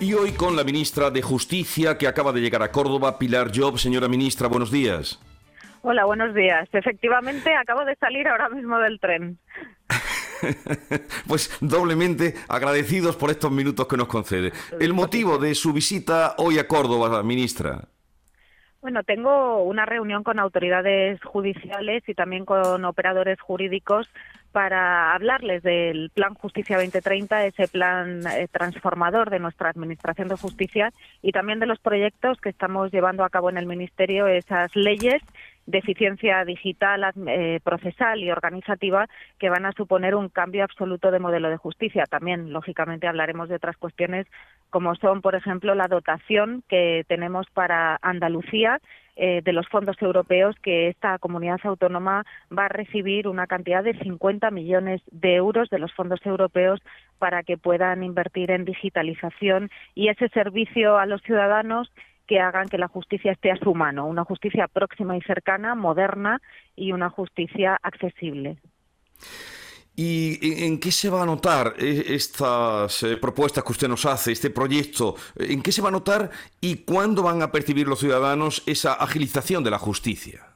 Y 0.00 0.14
hoy 0.14 0.32
con 0.32 0.56
la 0.56 0.64
ministra 0.64 1.10
de 1.10 1.20
Justicia 1.20 1.98
que 1.98 2.08
acaba 2.08 2.32
de 2.32 2.40
llegar 2.40 2.62
a 2.62 2.72
Córdoba, 2.72 3.18
Pilar 3.18 3.50
Job. 3.54 3.78
Señora 3.78 4.08
ministra, 4.08 4.48
buenos 4.48 4.70
días. 4.70 5.20
Hola, 5.82 6.06
buenos 6.06 6.34
días. 6.34 6.66
Efectivamente, 6.72 7.54
acabo 7.54 7.84
de 7.84 7.94
salir 7.96 8.26
ahora 8.26 8.48
mismo 8.48 8.78
del 8.78 8.98
tren. 8.98 9.38
pues 11.28 11.54
doblemente 11.60 12.32
agradecidos 12.48 13.14
por 13.16 13.30
estos 13.30 13.52
minutos 13.52 13.86
que 13.86 13.98
nos 13.98 14.08
concede. 14.08 14.52
El 14.80 14.94
motivo 14.94 15.36
de 15.36 15.54
su 15.54 15.74
visita 15.74 16.34
hoy 16.38 16.58
a 16.58 16.66
Córdoba, 16.66 17.22
ministra. 17.22 17.84
Bueno, 18.80 19.02
tengo 19.02 19.62
una 19.64 19.84
reunión 19.84 20.24
con 20.24 20.38
autoridades 20.38 21.22
judiciales 21.22 22.02
y 22.06 22.14
también 22.14 22.46
con 22.46 22.82
operadores 22.86 23.38
jurídicos 23.38 24.08
para 24.52 25.14
hablarles 25.14 25.62
del 25.62 26.10
Plan 26.10 26.34
Justicia 26.34 26.76
2030, 26.76 27.46
ese 27.46 27.68
plan 27.68 28.26
eh, 28.26 28.48
transformador 28.50 29.30
de 29.30 29.38
nuestra 29.38 29.70
Administración 29.70 30.28
de 30.28 30.36
Justicia 30.36 30.92
y 31.22 31.32
también 31.32 31.60
de 31.60 31.66
los 31.66 31.78
proyectos 31.78 32.40
que 32.40 32.48
estamos 32.48 32.90
llevando 32.90 33.24
a 33.24 33.30
cabo 33.30 33.50
en 33.50 33.58
el 33.58 33.66
Ministerio, 33.66 34.26
esas 34.26 34.74
leyes 34.74 35.22
de 35.66 35.78
eficiencia 35.78 36.44
digital, 36.44 37.12
eh, 37.28 37.60
procesal 37.62 38.20
y 38.20 38.30
organizativa 38.30 39.08
que 39.38 39.50
van 39.50 39.66
a 39.66 39.72
suponer 39.72 40.14
un 40.14 40.28
cambio 40.28 40.64
absoluto 40.64 41.10
de 41.10 41.20
modelo 41.20 41.48
de 41.48 41.56
justicia. 41.56 42.04
También, 42.06 42.52
lógicamente, 42.52 43.06
hablaremos 43.06 43.48
de 43.48 43.56
otras 43.56 43.76
cuestiones 43.76 44.26
como 44.70 44.94
son, 44.96 45.20
por 45.20 45.34
ejemplo, 45.34 45.74
la 45.74 45.88
dotación 45.88 46.62
que 46.68 47.04
tenemos 47.08 47.46
para 47.52 47.98
Andalucía 48.02 48.80
eh, 49.16 49.42
de 49.44 49.52
los 49.52 49.68
fondos 49.68 49.96
europeos 50.00 50.56
que 50.62 50.88
esta 50.88 51.18
comunidad 51.18 51.60
autónoma 51.64 52.24
va 52.56 52.66
a 52.66 52.68
recibir 52.68 53.28
una 53.28 53.46
cantidad 53.46 53.84
de 53.84 53.98
50 53.98 54.50
millones 54.50 55.02
de 55.10 55.34
euros 55.34 55.68
de 55.70 55.78
los 55.78 55.92
fondos 55.94 56.24
europeos 56.24 56.80
para 57.18 57.42
que 57.42 57.58
puedan 57.58 58.02
invertir 58.02 58.50
en 58.50 58.64
digitalización 58.64 59.70
y 59.94 60.08
ese 60.08 60.28
servicio 60.28 60.98
a 60.98 61.06
los 61.06 61.22
ciudadanos 61.22 61.92
que 62.26 62.40
hagan 62.40 62.68
que 62.68 62.78
la 62.78 62.88
justicia 62.88 63.32
esté 63.32 63.50
a 63.50 63.56
su 63.56 63.74
mano, 63.74 64.06
una 64.06 64.24
justicia 64.24 64.68
próxima 64.68 65.16
y 65.16 65.20
cercana, 65.22 65.74
moderna 65.74 66.40
y 66.76 66.92
una 66.92 67.10
justicia 67.10 67.76
accesible. 67.82 68.56
¿Y 69.96 70.64
en 70.64 70.78
qué 70.78 70.92
se 70.92 71.10
va 71.10 71.22
a 71.22 71.26
notar 71.26 71.74
eh, 71.78 72.04
estas 72.08 73.02
eh, 73.02 73.16
propuestas 73.16 73.64
que 73.64 73.72
usted 73.72 73.88
nos 73.88 74.06
hace, 74.06 74.32
este 74.32 74.50
proyecto? 74.50 75.16
¿En 75.36 75.62
qué 75.62 75.72
se 75.72 75.82
va 75.82 75.88
a 75.88 75.92
notar 75.92 76.30
y 76.60 76.76
cuándo 76.76 77.22
van 77.22 77.42
a 77.42 77.52
percibir 77.52 77.86
los 77.86 77.98
ciudadanos 77.98 78.62
esa 78.66 78.94
agilización 78.94 79.62
de 79.62 79.70
la 79.70 79.78
justicia? 79.78 80.49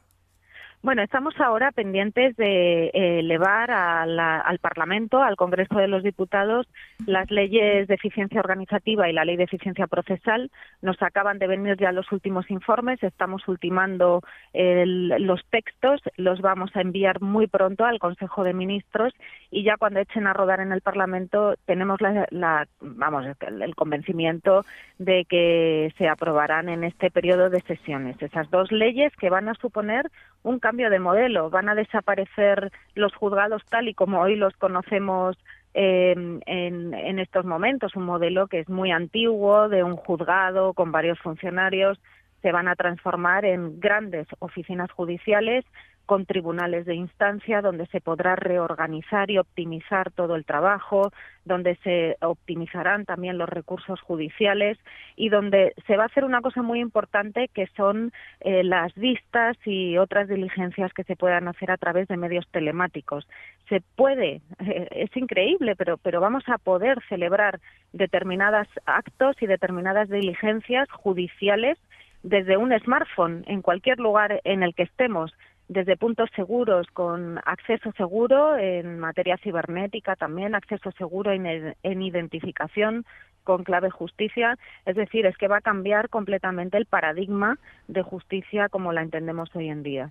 Bueno, 0.84 1.00
estamos 1.00 1.32
ahora 1.40 1.72
pendientes 1.72 2.36
de 2.36 2.90
eh, 2.92 3.20
elevar 3.20 3.70
al 3.70 4.58
Parlamento, 4.58 5.22
al 5.22 5.34
Congreso 5.34 5.76
de 5.76 5.88
los 5.88 6.02
Diputados, 6.02 6.68
las 7.06 7.30
leyes 7.30 7.88
de 7.88 7.94
eficiencia 7.94 8.40
organizativa 8.40 9.08
y 9.08 9.14
la 9.14 9.24
ley 9.24 9.38
de 9.38 9.44
eficiencia 9.44 9.86
procesal. 9.86 10.50
Nos 10.82 11.00
acaban 11.00 11.38
de 11.38 11.46
venir 11.46 11.78
ya 11.78 11.90
los 11.90 12.12
últimos 12.12 12.50
informes, 12.50 13.02
estamos 13.02 13.48
ultimando 13.48 14.20
los 14.52 15.40
textos, 15.48 16.02
los 16.18 16.42
vamos 16.42 16.70
a 16.76 16.82
enviar 16.82 17.22
muy 17.22 17.46
pronto 17.46 17.86
al 17.86 17.98
Consejo 17.98 18.44
de 18.44 18.52
Ministros. 18.52 19.14
Y 19.50 19.64
ya 19.64 19.78
cuando 19.78 20.00
echen 20.00 20.26
a 20.26 20.34
rodar 20.34 20.60
en 20.60 20.70
el 20.70 20.82
Parlamento 20.82 21.54
tenemos 21.64 21.98
la, 22.02 22.68
vamos, 22.82 23.24
el 23.40 23.74
convencimiento 23.74 24.66
de 24.98 25.24
que 25.24 25.94
se 25.96 26.08
aprobarán 26.08 26.68
en 26.68 26.84
este 26.84 27.10
periodo 27.10 27.48
de 27.48 27.62
sesiones. 27.62 28.20
Esas 28.20 28.50
dos 28.50 28.70
leyes 28.70 29.16
que 29.16 29.30
van 29.30 29.48
a 29.48 29.54
suponer 29.54 30.10
un 30.44 30.60
cambio 30.60 30.90
de 30.90 31.00
modelo. 31.00 31.50
Van 31.50 31.68
a 31.68 31.74
desaparecer 31.74 32.70
los 32.94 33.12
juzgados 33.14 33.64
tal 33.68 33.88
y 33.88 33.94
como 33.94 34.20
hoy 34.20 34.36
los 34.36 34.54
conocemos 34.56 35.36
em, 35.72 36.40
en, 36.46 36.94
en, 36.94 37.18
estos 37.18 37.44
momentos, 37.44 37.96
un 37.96 38.04
modelo 38.04 38.46
que 38.46 38.60
es 38.60 38.68
muy 38.68 38.92
antiguo, 38.92 39.68
de 39.68 39.82
un 39.82 39.96
juzgado 39.96 40.74
con 40.74 40.92
varios 40.92 41.18
funcionarios, 41.18 41.98
se 42.42 42.52
van 42.52 42.68
a 42.68 42.76
transformar 42.76 43.44
en 43.44 43.80
grandes 43.80 44.28
oficinas 44.38 44.90
judiciales 44.92 45.64
con 46.06 46.26
tribunales 46.26 46.86
de 46.86 46.94
instancia 46.94 47.62
donde 47.62 47.86
se 47.86 48.00
podrá 48.00 48.36
reorganizar 48.36 49.30
y 49.30 49.38
optimizar 49.38 50.10
todo 50.10 50.36
el 50.36 50.44
trabajo, 50.44 51.12
donde 51.44 51.76
se 51.76 52.16
optimizarán 52.20 53.04
también 53.04 53.38
los 53.38 53.48
recursos 53.48 54.00
judiciales 54.00 54.78
y 55.16 55.28
donde 55.28 55.74
se 55.86 55.96
va 55.96 56.04
a 56.04 56.06
hacer 56.06 56.24
una 56.24 56.40
cosa 56.40 56.62
muy 56.62 56.80
importante 56.80 57.48
que 57.48 57.66
son 57.76 58.12
eh, 58.40 58.64
las 58.64 58.94
vistas 58.94 59.56
y 59.64 59.98
otras 59.98 60.28
diligencias 60.28 60.92
que 60.92 61.04
se 61.04 61.16
puedan 61.16 61.48
hacer 61.48 61.70
a 61.70 61.76
través 61.76 62.08
de 62.08 62.16
medios 62.16 62.46
telemáticos. 62.50 63.26
Se 63.68 63.82
puede, 63.96 64.42
eh, 64.60 64.88
es 64.90 65.16
increíble, 65.16 65.76
pero, 65.76 65.96
pero 65.96 66.20
vamos 66.20 66.44
a 66.48 66.58
poder 66.58 66.98
celebrar 67.08 67.60
determinados 67.92 68.68
actos 68.86 69.36
y 69.40 69.46
determinadas 69.46 70.08
diligencias 70.08 70.90
judiciales 70.90 71.78
desde 72.24 72.56
un 72.56 72.76
smartphone 72.80 73.44
en 73.46 73.62
cualquier 73.62 73.98
lugar 74.00 74.40
en 74.44 74.62
el 74.62 74.74
que 74.74 74.84
estemos 74.84 75.32
desde 75.68 75.96
puntos 75.96 76.28
seguros 76.36 76.86
con 76.92 77.38
acceso 77.44 77.92
seguro 77.96 78.56
en 78.56 78.98
materia 78.98 79.38
cibernética 79.38 80.16
también, 80.16 80.54
acceso 80.54 80.92
seguro 80.92 81.32
en, 81.32 81.74
en, 81.82 82.02
identificación 82.02 83.06
con 83.44 83.64
clave 83.64 83.90
justicia. 83.90 84.58
Es 84.84 84.96
decir, 84.96 85.26
es 85.26 85.36
que 85.36 85.48
va 85.48 85.58
a 85.58 85.62
cambiar 85.62 86.08
completamente 86.08 86.76
el 86.76 86.86
paradigma 86.86 87.58
de 87.88 88.02
justicia 88.02 88.68
como 88.68 88.92
la 88.92 89.02
entendemos 89.02 89.50
hoy 89.54 89.68
en 89.68 89.82
día. 89.82 90.10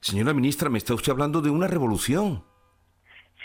Señora 0.00 0.32
ministra, 0.32 0.70
me 0.70 0.78
está 0.78 0.94
usted 0.94 1.12
hablando 1.12 1.40
de 1.40 1.50
una 1.50 1.66
revolución. 1.66 2.42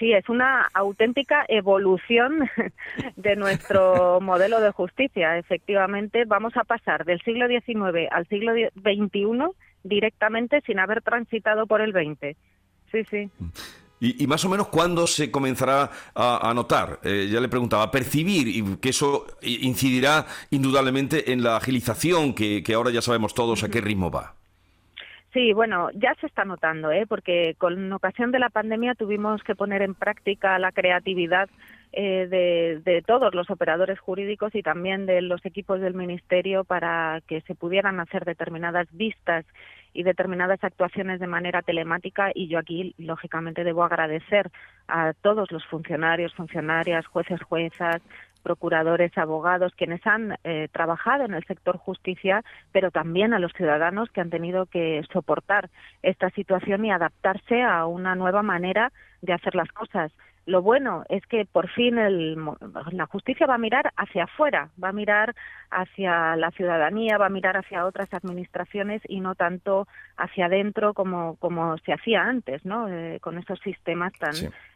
Sí, 0.02 0.14
es 0.14 0.28
una 0.30 0.68
auténtica 0.74 1.46
evolución 1.48 2.50
de 3.16 3.36
nuestro 3.36 4.20
modelo 4.22 4.60
de 4.60 4.72
justicia. 4.72 5.38
Efectivamente, 5.38 6.26
vamos 6.26 6.58
a 6.58 6.64
pasar 6.64 7.06
del 7.06 7.22
siglo 7.22 7.48
XIX 7.48 8.10
al 8.12 8.28
siglo 8.28 8.54
XXI 8.54 9.54
directamente 9.84 10.62
sin 10.62 10.80
haber 10.80 11.02
transitado 11.02 11.68
por 11.68 11.82
el 11.82 11.94
20. 11.94 12.36
Sí, 12.92 13.04
sí. 13.10 13.30
Y, 14.04 14.26
más 14.26 14.44
o 14.46 14.50
menos 14.50 14.68
cuándo 14.70 15.06
se 15.06 15.30
comenzará 15.30 15.92
a, 16.16 16.52
notar, 16.56 17.00
eh, 17.04 17.30
ya 17.32 17.40
le 17.40 17.48
preguntaba, 17.48 17.84
a 17.84 17.92
percibir 17.92 18.48
y 18.48 18.78
que 18.78 18.90
eso 18.90 19.28
incidirá 19.42 20.26
indudablemente 20.50 21.32
en 21.32 21.44
la 21.44 21.58
agilización 21.58 22.34
que, 22.34 22.64
que 22.64 22.74
ahora 22.74 22.90
ya 22.90 23.04
sabemos 23.04 23.36
todos 23.36 23.64
a 23.64 23.70
qué 23.70 23.80
ritmo 23.80 24.10
va. 24.10 24.34
Sí, 25.34 25.54
bueno, 25.54 25.90
ya 25.94 26.14
se 26.20 26.28
está 26.28 26.44
notando, 26.44 26.92
¿eh? 26.92 27.06
porque 27.08 27.56
con 27.58 27.94
ocasión 27.94 28.32
de 28.32 28.40
la 28.40 28.50
pandemia 28.50 28.96
tuvimos 28.96 29.42
que 29.44 29.56
poner 29.56 29.82
en 29.82 29.94
práctica 29.94 30.60
la 30.60 30.74
creatividad 30.74 31.48
eh, 31.94 32.28
de, 32.30 32.82
de, 32.84 33.02
todos 33.02 33.36
los 33.36 33.50
operadores 33.50 34.00
jurídicos 34.00 34.56
y 34.56 34.64
también 34.64 35.06
de 35.06 35.22
los 35.22 35.46
equipos 35.46 35.82
del 35.82 35.94
Ministerio 35.94 36.64
para 36.64 37.22
que 37.28 37.42
se 37.42 37.56
pudieran 37.56 38.00
hacer 38.00 38.24
determinadas 38.24 38.88
vistas 38.92 39.46
y 39.94 40.04
determinadas 40.04 40.64
actuaciones 40.64 41.20
de 41.20 41.28
manera 41.28 41.62
telemática 41.62 42.32
y 42.34 42.48
yo 42.48 42.60
aquí 42.60 42.96
lógicamente 42.98 43.64
debo 43.64 43.84
agradecer 43.84 44.50
a 44.88 45.14
todos 45.22 45.52
los 45.52 45.66
funcionarios, 45.66 46.34
funcionarias, 46.34 47.06
jueces, 47.08 47.42
juezas, 47.42 48.02
procuradores, 48.42 49.16
abogados, 49.18 49.74
quienes 49.76 50.06
han 50.06 50.38
eh, 50.44 50.68
trabajado 50.72 51.26
en 51.26 51.34
el 51.34 51.46
sector 51.46 51.78
justicia, 51.78 52.44
pero 52.72 52.92
también 52.92 53.34
a 53.34 53.40
los 53.40 53.54
ciudadanos 53.54 54.10
que 54.10 54.22
han 54.22 54.30
tenido 54.30 54.66
que 54.66 55.04
soportar 55.12 55.70
esta 56.02 56.30
situación 56.32 56.86
y 56.86 56.92
adaptarse 56.92 57.62
a 57.62 57.86
una 57.86 58.16
nueva 58.16 58.42
manera 58.42 58.92
de 59.22 59.34
hacer 59.34 59.56
las 59.56 59.72
cosas. 59.72 60.12
Lo 60.46 60.62
bueno 60.62 61.04
es 61.10 61.26
que 61.28 61.46
por 61.46 61.70
fin 61.70 61.98
el, 61.98 62.36
la 62.92 63.06
justicia 63.06 63.46
va 63.46 63.56
a 63.56 63.60
mirar 63.60 63.92
hacia 63.96 64.24
afuera, 64.24 64.70
va 64.84 64.90
a 64.90 64.94
mirar 64.94 65.36
hacia 65.70 66.36
la 66.36 66.52
ciudadanía, 66.52 67.18
va 67.18 67.28
a 67.28 67.30
mirar 67.30 67.58
hacia 67.58 67.86
otras 67.86 68.12
administraciones 68.14 69.02
y 69.08 69.20
no 69.20 69.36
tanto 69.36 69.88
hacia 70.18 70.48
adentro 70.48 70.94
como, 70.94 71.36
como 71.38 71.78
se 71.80 71.94
hacía 71.94 72.24
antes, 72.24 72.66
¿no? 72.66 72.90
Eh, 72.90 73.20
con 73.22 73.38
esos 73.38 73.60
sistemas 73.60 74.14
tan 74.14 74.34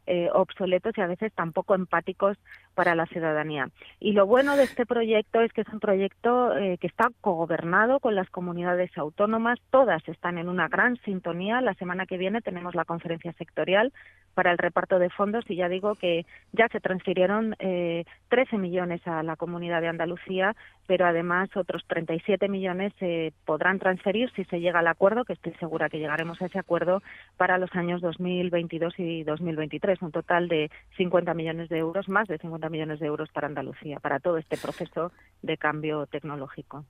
eh, 0.07 0.29
obsoletos 0.33 0.97
y 0.97 1.01
a 1.01 1.07
veces 1.07 1.33
tampoco 1.33 1.75
empáticos 1.75 2.37
para 2.73 2.95
la 2.95 3.05
ciudadanía. 3.07 3.69
Y 3.99 4.13
lo 4.13 4.25
bueno 4.25 4.55
de 4.55 4.63
este 4.63 4.85
proyecto 4.85 5.41
es 5.41 5.51
que 5.53 5.61
es 5.61 5.69
un 5.69 5.79
proyecto 5.79 6.55
eh, 6.57 6.77
que 6.79 6.87
está 6.87 7.09
cogobernado 7.21 7.99
con 7.99 8.15
las 8.15 8.29
comunidades 8.29 8.95
autónomas, 8.97 9.59
todas 9.71 10.07
están 10.07 10.37
en 10.37 10.49
una 10.49 10.67
gran 10.67 10.97
sintonía. 10.97 11.61
La 11.61 11.73
semana 11.75 12.05
que 12.05 12.17
viene 12.17 12.41
tenemos 12.41 12.75
la 12.75 12.85
conferencia 12.85 13.33
sectorial 13.33 13.93
para 14.33 14.51
el 14.51 14.57
reparto 14.57 14.99
de 14.99 15.09
fondos 15.09 15.45
y 15.49 15.55
ya 15.55 15.69
digo 15.69 15.95
que 15.95 16.25
ya 16.51 16.67
se 16.67 16.79
transfirieron 16.79 17.55
eh, 17.59 18.05
13 18.29 18.57
millones 18.57 19.01
a 19.07 19.23
la 19.23 19.35
comunidad 19.37 19.81
de 19.81 19.87
Andalucía, 19.87 20.55
pero 20.87 21.05
además 21.05 21.49
otros 21.55 21.83
37 21.87 22.47
millones 22.47 22.93
se 22.99 23.33
podrán 23.45 23.79
transferir 23.79 24.31
si 24.35 24.43
se 24.45 24.59
llega 24.59 24.79
al 24.79 24.87
acuerdo, 24.87 25.25
que 25.25 25.33
estoy 25.33 25.53
segura 25.53 25.89
que 25.89 25.99
llegaremos 25.99 26.41
a 26.41 26.45
ese 26.45 26.59
acuerdo 26.59 27.01
para 27.37 27.57
los 27.57 27.73
años 27.75 28.01
2022 28.01 28.93
y 28.97 29.23
2023 29.23 30.01
un 30.01 30.11
total 30.11 30.47
de 30.47 30.69
50 30.97 31.33
millones 31.33 31.69
de 31.69 31.77
euros, 31.77 32.09
más 32.09 32.27
de 32.27 32.37
50 32.37 32.69
millones 32.69 32.99
de 32.99 33.07
euros 33.07 33.29
para 33.29 33.47
Andalucía, 33.47 33.99
para 33.99 34.19
todo 34.19 34.37
este 34.37 34.57
proceso 34.57 35.11
de 35.41 35.57
cambio 35.57 36.05
tecnológico. 36.07 36.85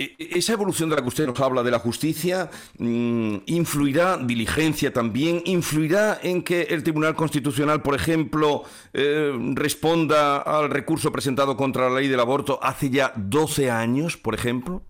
E, 0.00 0.16
e, 0.18 0.38
esa 0.38 0.54
evolución 0.54 0.88
de 0.88 0.96
la 0.96 1.02
que 1.02 1.08
usted 1.08 1.26
nos 1.26 1.38
habla 1.40 1.62
de 1.62 1.70
la 1.70 1.78
justicia 1.78 2.48
mm, 2.78 3.36
influirá, 3.46 4.16
diligencia 4.16 4.94
también, 4.94 5.42
influirá 5.44 6.18
en 6.22 6.42
que 6.42 6.62
el 6.62 6.82
Tribunal 6.82 7.14
Constitucional, 7.14 7.82
por 7.82 7.94
ejemplo, 7.94 8.62
eh, 8.94 9.30
responda 9.54 10.38
al 10.38 10.70
recurso 10.70 11.12
presentado 11.12 11.54
contra 11.54 11.90
la 11.90 12.00
ley 12.00 12.08
del 12.08 12.20
aborto 12.20 12.58
hace 12.62 12.88
ya 12.88 13.12
12 13.14 13.70
años, 13.70 14.16
por 14.16 14.34
ejemplo. 14.34 14.89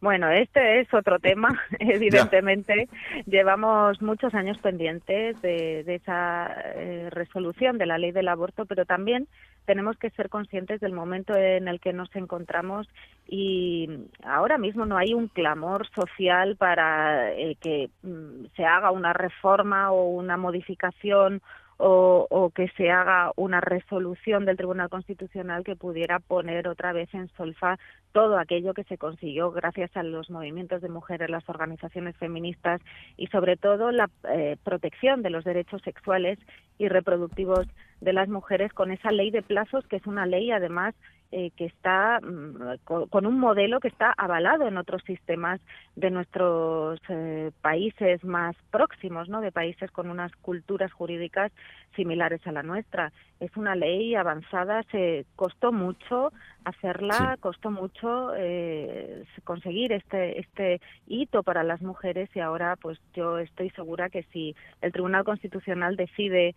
Bueno, 0.00 0.30
este 0.30 0.80
es 0.80 0.92
otro 0.94 1.18
tema, 1.18 1.60
evidentemente. 1.78 2.88
Llevamos 3.26 4.00
muchos 4.00 4.32
años 4.34 4.56
pendientes 4.58 5.40
de, 5.42 5.80
esa 5.86 6.54
eh, 6.74 7.08
resolución 7.10 7.76
de 7.76 7.84
la 7.84 7.98
ley 7.98 8.10
del 8.10 8.28
aborto, 8.28 8.64
pero 8.64 8.86
también 8.86 9.28
tenemos 9.66 9.98
que 9.98 10.08
ser 10.10 10.30
conscientes 10.30 10.80
del 10.80 10.94
momento 10.94 11.36
en 11.36 11.68
el 11.68 11.80
que 11.80 11.92
nos 11.92 12.14
encontramos 12.16 12.88
y 13.28 13.90
ahora 14.24 14.56
mismo 14.56 14.86
no 14.86 14.96
hay 14.96 15.12
un 15.12 15.28
clamor 15.28 15.86
social 15.90 16.56
para 16.56 17.32
eh, 17.32 17.56
que 17.60 17.90
mm, 18.02 18.46
se 18.56 18.64
haga 18.64 18.90
una 18.92 19.12
reforma 19.12 19.92
o 19.92 20.08
una 20.08 20.38
modificación 20.38 21.42
o, 21.82 22.50
que 22.54 22.68
se 22.76 22.90
haga 22.90 23.32
una 23.36 23.60
resolución 23.60 24.44
del 24.44 24.56
Tribunal 24.56 24.90
Constitucional 24.90 25.64
que 25.64 25.76
pudiera 25.76 26.18
poner 26.18 26.68
otra 26.68 26.92
vez 26.92 27.12
en 27.14 27.28
solfa 27.36 27.78
todo 28.12 28.38
aquello 28.38 28.74
que 28.74 28.84
se 28.84 28.98
consiguió 28.98 29.50
gracias 29.50 29.96
a 29.96 30.02
los 30.02 30.30
movimientos 30.30 30.82
de 30.82 30.90
mujeres, 30.90 31.30
las 31.30 31.48
organizaciones 31.48 32.16
feministas 32.16 32.82
y 33.16 33.28
sobre 33.28 33.56
todo 33.56 33.92
la 33.92 34.10
eh, 34.28 34.56
protección 34.62 35.22
de 35.22 35.30
los 35.30 35.44
derechos 35.44 35.80
sexuales 35.82 36.38
y 36.78 36.88
reproductivos 36.88 37.66
de 38.00 38.12
las 38.12 38.28
mujeres 38.28 38.72
con 38.72 38.90
esa 38.90 39.10
ley 39.10 39.30
de 39.30 39.42
plazos 39.42 39.86
que 39.86 39.96
es 39.96 40.06
una 40.06 40.26
ley 40.26 40.50
además 40.50 40.94
eh, 41.32 41.50
que 41.56 41.66
está 41.66 42.20
mm, 42.20 42.84
con, 42.84 43.26
un 43.26 43.38
modelo 43.38 43.78
que 43.78 43.88
está 43.88 44.12
avalado 44.16 44.66
en 44.66 44.76
otros 44.76 45.02
sistemas 45.04 45.60
de 45.94 46.10
nuestros 46.10 47.00
eh, 47.08 47.52
países 47.62 48.24
más 48.24 48.56
próximos, 48.70 49.28
¿no? 49.28 49.40
De 49.40 49.52
países 49.52 49.90
con 49.90 50.10
unas 50.10 50.34
culturas 50.36 50.92
jurídicas 50.92 51.52
similares 51.94 52.44
a 52.46 52.52
la 52.52 52.62
nuestra. 52.62 53.12
Es 53.38 53.56
una 53.56 53.76
ley 53.76 54.14
avanzada, 54.14 54.82
se 54.90 55.24
costó 55.36 55.72
mucho 55.72 56.32
hacerla, 56.64 57.36
costó 57.40 57.70
mucho 57.70 58.34
eh, 58.36 59.24
conseguir 59.44 59.92
este 59.92 60.40
este 60.40 60.80
hito 61.06 61.42
para 61.42 61.62
las 61.62 61.80
mujeres 61.80 62.28
y 62.34 62.40
ahora 62.40 62.76
pues 62.76 62.98
yo 63.14 63.38
estoy 63.38 63.70
segura 63.70 64.10
que 64.10 64.24
si 64.32 64.54
el 64.80 64.92
Tribunal 64.92 65.24
Constitucional 65.24 65.96
decide 65.96 66.54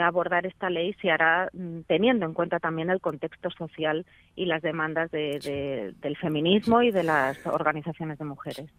abordar 0.00 0.46
esta 0.46 0.70
ley 0.70 0.94
se 1.02 1.10
hará 1.10 1.48
mm, 1.52 1.80
teniendo 1.88 2.24
en 2.24 2.34
cuenta 2.34 2.60
también 2.60 2.88
el 2.88 3.00
contexto 3.00 3.50
social 3.50 4.06
y 4.36 4.46
las 4.46 4.62
demandas 4.62 5.10
del 5.10 6.16
feminismo 6.20 6.82
y 6.82 6.92
de 6.92 7.02
las 7.02 7.44
organizaciones 7.46 8.18
de 8.18 8.24
mujeres. 8.24 8.70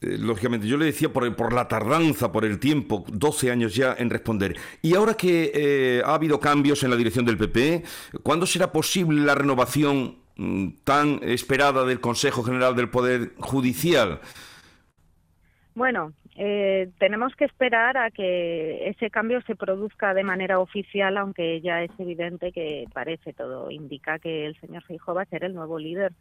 Eh, 0.00 0.16
lógicamente, 0.18 0.66
yo 0.66 0.76
le 0.76 0.84
decía 0.86 1.12
por, 1.12 1.34
por, 1.34 1.52
la 1.52 1.66
tardanza, 1.66 2.30
por 2.30 2.44
el 2.44 2.58
tiempo, 2.58 3.04
12 3.08 3.50
años 3.50 3.74
ya 3.74 3.94
en 3.98 4.10
responder. 4.10 4.56
Y 4.80 4.94
ahora 4.94 5.14
que 5.14 5.50
eh, 5.54 6.02
ha 6.04 6.14
habido 6.14 6.38
cambios 6.38 6.82
en 6.84 6.90
la 6.90 6.96
dirección 6.96 7.24
del 7.24 7.36
PP, 7.36 7.82
¿cuándo 8.22 8.46
será 8.46 8.70
posible 8.70 9.20
la 9.20 9.34
renovación 9.34 10.18
mm, 10.36 10.68
tan 10.84 11.20
esperada 11.22 11.84
del 11.84 12.00
Consejo 12.00 12.44
General 12.44 12.76
del 12.76 12.90
Poder 12.90 13.32
Judicial? 13.38 14.20
Bueno, 15.74 16.12
eh, 16.40 16.90
tenemos 16.98 17.34
que 17.34 17.46
esperar 17.46 17.96
a 17.96 18.12
que 18.12 18.88
ese 18.88 19.10
cambio 19.10 19.42
se 19.42 19.56
produzca 19.56 20.14
de 20.14 20.22
manera 20.22 20.60
oficial, 20.60 21.16
aunque 21.16 21.60
ya 21.60 21.82
es 21.82 21.90
evidente 21.98 22.52
que 22.52 22.86
parece 22.94 23.32
todo 23.32 23.72
indica 23.72 24.20
que 24.20 24.46
el 24.46 24.58
señor 24.60 24.84
Feijóo 24.84 25.16
va 25.16 25.22
a 25.22 25.26
ser 25.26 25.42
el 25.42 25.54
nuevo 25.54 25.80
líder 25.80 26.12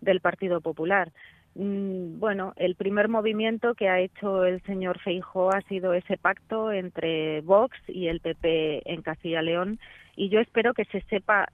del 0.00 0.20
Partido 0.20 0.60
Popular. 0.60 1.12
Mm, 1.54 2.18
bueno, 2.18 2.52
el 2.56 2.74
primer 2.74 3.08
movimiento 3.08 3.74
que 3.74 3.88
ha 3.88 4.00
hecho 4.00 4.44
el 4.44 4.60
señor 4.62 4.98
Feijóo 4.98 5.50
ha 5.54 5.60
sido 5.62 5.94
ese 5.94 6.16
pacto 6.16 6.72
entre 6.72 7.42
Vox 7.42 7.76
y 7.86 8.08
el 8.08 8.20
PP 8.20 8.82
en 8.92 9.02
Castilla 9.02 9.40
León 9.40 9.78
y 10.16 10.30
yo 10.30 10.40
espero 10.40 10.74
que 10.74 10.84
se 10.86 11.00
sepa 11.02 11.48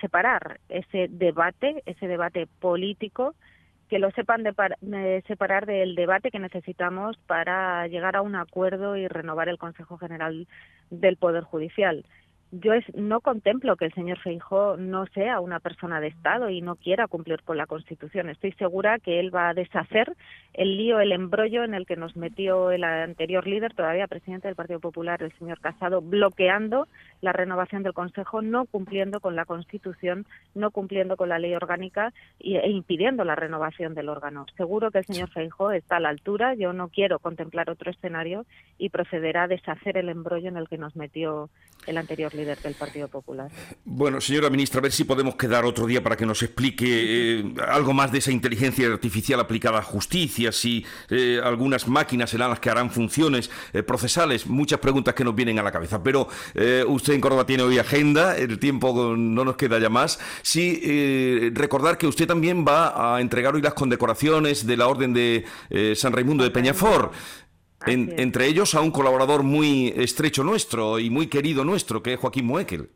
separar 0.00 0.60
ese 0.68 1.08
debate, 1.08 1.82
ese 1.86 2.06
debate 2.06 2.46
político 2.60 3.34
que 3.88 3.98
lo 3.98 4.10
sepan 4.12 4.42
de, 4.42 5.22
separar 5.26 5.66
del 5.66 5.94
debate 5.94 6.30
que 6.30 6.40
necesitamos 6.40 7.16
para 7.26 7.86
llegar 7.86 8.16
a 8.16 8.22
un 8.22 8.34
acuerdo 8.34 8.96
y 8.96 9.06
renovar 9.06 9.48
el 9.48 9.58
Consejo 9.58 9.96
General 9.98 10.46
del 10.90 11.16
Poder 11.16 11.44
Judicial 11.44 12.04
yo 12.52 12.72
no 12.94 13.20
contemplo 13.20 13.76
que 13.76 13.86
el 13.86 13.94
señor 13.94 14.18
Feijó 14.20 14.76
no 14.76 15.06
sea 15.06 15.40
una 15.40 15.58
persona 15.58 16.00
de 16.00 16.08
Estado 16.08 16.48
y 16.48 16.60
no 16.60 16.76
quiera 16.76 17.08
cumplir 17.08 17.42
con 17.42 17.56
la 17.56 17.66
Constitución. 17.66 18.30
Estoy 18.30 18.52
segura 18.52 18.98
que 18.98 19.18
él 19.18 19.34
va 19.34 19.48
a 19.48 19.54
deshacer 19.54 20.12
el 20.54 20.76
lío, 20.76 21.00
el 21.00 21.12
embrollo 21.12 21.64
en 21.64 21.74
el 21.74 21.86
que 21.86 21.96
nos 21.96 22.16
metió 22.16 22.70
el 22.70 22.84
anterior 22.84 23.46
líder, 23.46 23.74
todavía 23.74 24.06
presidente 24.06 24.46
del 24.46 24.54
Partido 24.54 24.78
Popular, 24.78 25.22
el 25.22 25.32
señor 25.38 25.60
Casado, 25.60 26.00
bloqueando 26.00 26.86
la 27.20 27.32
renovación 27.32 27.82
del 27.82 27.94
Consejo, 27.94 28.42
no 28.42 28.64
cumpliendo 28.64 29.20
con 29.20 29.34
la 29.34 29.44
Constitución, 29.44 30.24
no 30.54 30.70
cumpliendo 30.70 31.16
con 31.16 31.28
la 31.28 31.38
ley 31.38 31.54
orgánica 31.54 32.12
e 32.38 32.70
impidiendo 32.70 33.24
la 33.24 33.34
renovación 33.34 33.94
del 33.94 34.08
órgano. 34.08 34.46
Seguro 34.56 34.90
que 34.90 34.98
el 34.98 35.04
señor 35.04 35.30
Feijó 35.30 35.72
está 35.72 35.96
a 35.96 36.00
la 36.00 36.10
altura. 36.10 36.54
Yo 36.54 36.72
no 36.72 36.88
quiero 36.88 37.18
contemplar 37.18 37.70
otro 37.70 37.90
escenario 37.90 38.46
y 38.78 38.90
procederá 38.90 39.44
a 39.44 39.48
deshacer 39.48 39.98
el 39.98 40.08
embrollo 40.08 40.48
en 40.48 40.56
el 40.56 40.68
que 40.68 40.78
nos 40.78 40.94
metió 40.94 41.50
el 41.86 41.98
anterior 41.98 42.34
líder 42.34 42.35
del 42.44 42.74
Partido 42.74 43.08
Popular. 43.08 43.50
Bueno, 43.84 44.20
señora 44.20 44.50
ministra, 44.50 44.78
a 44.78 44.82
ver 44.82 44.92
si 44.92 45.04
podemos 45.04 45.36
quedar 45.36 45.64
otro 45.64 45.86
día 45.86 46.02
para 46.02 46.16
que 46.16 46.26
nos 46.26 46.42
explique 46.42 46.86
eh, 46.86 47.54
algo 47.66 47.92
más 47.92 48.12
de 48.12 48.18
esa 48.18 48.30
inteligencia 48.30 48.86
artificial 48.88 49.40
aplicada 49.40 49.78
a 49.78 49.82
justicia, 49.82 50.52
si 50.52 50.84
eh, 51.08 51.40
algunas 51.42 51.88
máquinas 51.88 52.30
serán 52.30 52.50
las 52.50 52.60
que 52.60 52.70
harán 52.70 52.90
funciones 52.90 53.50
eh, 53.72 53.82
procesales, 53.82 54.46
muchas 54.46 54.80
preguntas 54.80 55.14
que 55.14 55.24
nos 55.24 55.34
vienen 55.34 55.58
a 55.58 55.62
la 55.62 55.72
cabeza. 55.72 56.02
Pero 56.02 56.28
usted 56.88 57.14
en 57.14 57.20
Córdoba 57.20 57.46
tiene 57.46 57.62
hoy 57.62 57.78
agenda, 57.78 58.36
el 58.36 58.58
tiempo 58.58 59.14
no 59.16 59.44
nos 59.44 59.56
queda 59.56 59.78
ya 59.78 59.88
más. 59.88 60.18
Sí, 60.42 61.50
recordar 61.54 61.98
que 61.98 62.06
usted 62.06 62.26
también 62.26 62.64
va 62.66 63.14
a 63.16 63.20
entregar 63.20 63.54
hoy 63.54 63.62
las 63.62 63.74
condecoraciones 63.74 64.66
de 64.66 64.76
la 64.76 64.88
Orden 64.88 65.12
de 65.12 65.44
San 65.94 66.12
Raimundo 66.12 66.44
de 66.44 66.50
Peñafort 66.50 67.12
entre 67.86 68.46
ellos 68.46 68.74
a 68.74 68.80
un 68.80 68.90
colaborador 68.90 69.42
muy 69.42 69.88
estrecho 69.96 70.44
nuestro 70.44 70.98
y 70.98 71.10
muy 71.10 71.28
querido 71.28 71.64
nuestro, 71.64 72.02
que 72.02 72.14
es 72.14 72.20
Joaquín 72.20 72.46
Moekel. 72.46 72.88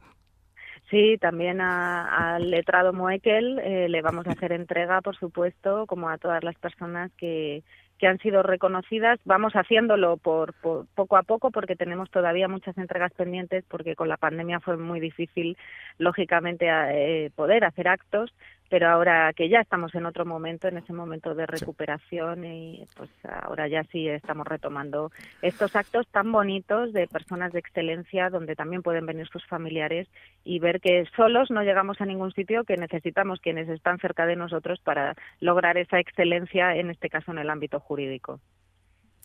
Sí, 0.90 1.18
también 1.20 1.60
al 1.60 2.50
letrado 2.50 2.92
Moekel 2.92 3.60
eh, 3.60 3.88
le 3.88 4.02
vamos 4.02 4.26
a 4.26 4.32
hacer 4.32 4.50
entrega, 4.50 5.00
por 5.00 5.16
supuesto, 5.16 5.86
como 5.86 6.08
a 6.08 6.18
todas 6.18 6.42
las 6.42 6.56
personas 6.56 7.12
que, 7.16 7.62
que 8.00 8.08
han 8.08 8.18
sido 8.18 8.42
reconocidas. 8.42 9.20
Vamos 9.24 9.52
haciéndolo 9.52 10.16
por, 10.16 10.54
poco 10.54 11.16
a 11.16 11.22
poco 11.22 11.50
porque 11.50 11.76
tenemos 11.76 12.10
todavía 12.10 12.48
muchas 12.48 12.76
entregas 12.78 13.12
pendientes 13.12 13.64
porque 13.68 13.94
con 13.94 14.08
la 14.08 14.16
pandemia 14.16 14.58
fue 14.58 14.78
muy 14.78 14.98
difícil, 14.98 15.56
lógicamente, 15.98 16.66
eh, 16.68 17.30
poder 17.36 17.64
hacer 17.64 17.86
actos 17.86 18.32
pero 18.70 18.88
ahora 18.88 19.32
que 19.34 19.48
ya 19.48 19.60
estamos 19.60 19.92
en 19.96 20.06
otro 20.06 20.24
momento, 20.24 20.68
en 20.68 20.78
ese 20.78 20.92
momento 20.92 21.34
de 21.34 21.44
recuperación 21.44 22.44
y 22.44 22.86
pues 22.96 23.10
ahora 23.24 23.66
ya 23.66 23.82
sí 23.84 24.08
estamos 24.08 24.46
retomando 24.46 25.10
estos 25.42 25.74
actos 25.74 26.06
tan 26.08 26.30
bonitos 26.30 26.92
de 26.92 27.08
personas 27.08 27.52
de 27.52 27.58
excelencia 27.58 28.30
donde 28.30 28.54
también 28.54 28.82
pueden 28.82 29.06
venir 29.06 29.26
sus 29.26 29.44
familiares 29.46 30.08
y 30.44 30.60
ver 30.60 30.80
que 30.80 31.04
solos 31.16 31.50
no 31.50 31.64
llegamos 31.64 32.00
a 32.00 32.06
ningún 32.06 32.32
sitio, 32.32 32.62
que 32.62 32.76
necesitamos 32.76 33.40
quienes 33.40 33.68
están 33.68 33.98
cerca 33.98 34.24
de 34.24 34.36
nosotros 34.36 34.80
para 34.80 35.16
lograr 35.40 35.76
esa 35.76 35.98
excelencia, 35.98 36.76
en 36.76 36.90
este 36.90 37.10
caso 37.10 37.32
en 37.32 37.38
el 37.38 37.50
ámbito 37.50 37.80
jurídico. 37.80 38.38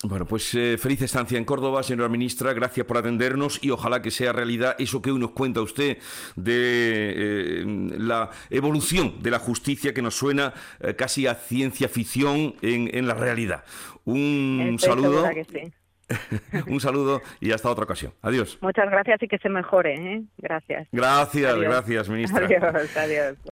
Bueno, 0.07 0.25
pues 0.25 0.53
eh, 0.53 0.77
feliz 0.77 1.01
estancia 1.01 1.35
en 1.35 1.45
Córdoba, 1.45 1.81
señora 1.81 2.09
ministra. 2.09 2.53
Gracias 2.53 2.85
por 2.85 2.97
atendernos 2.97 3.63
y 3.63 3.71
ojalá 3.71 4.03
que 4.03 4.11
sea 4.11 4.33
realidad 4.33 4.75
eso 4.77 5.01
que 5.01 5.11
nos 5.11 5.31
cuenta 5.31 5.61
usted 5.61 5.97
de 6.35 7.13
eh, 7.15 7.63
la 7.97 8.29
evolución 8.51 9.23
de 9.23 9.31
la 9.31 9.39
justicia 9.39 9.95
que 9.95 10.03
nos 10.03 10.15
suena 10.15 10.53
eh, 10.79 10.95
casi 10.95 11.25
a 11.25 11.33
ciencia 11.33 11.89
ficción 11.89 12.53
en, 12.61 13.07
la 13.07 13.15
realidad. 13.15 13.63
Un 14.03 14.77
saludo. 14.79 15.27
un 16.67 16.79
saludo 16.79 17.21
y 17.39 17.51
hasta 17.51 17.69
otra 17.71 17.85
ocasión. 17.85 18.13
Adiós. 18.21 18.59
Muchas 18.61 18.87
gracias 18.91 19.23
y 19.23 19.27
que 19.27 19.39
se 19.39 19.49
mejore. 19.49 20.21
Gracias. 20.37 20.87
Gracias, 20.91 21.57
gracias, 21.57 22.09
ministra. 22.09 22.45
Adiós, 22.45 22.95
adiós. 22.95 23.37